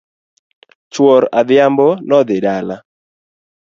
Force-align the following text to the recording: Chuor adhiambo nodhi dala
Chuor 0.93 1.23
adhiambo 1.43 1.87
nodhi 2.09 2.37
dala 2.47 2.75